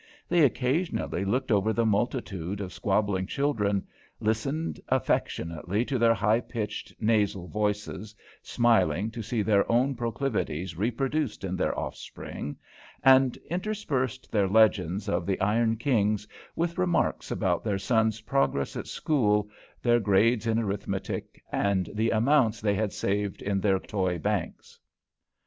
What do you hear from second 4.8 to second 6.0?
affectionately to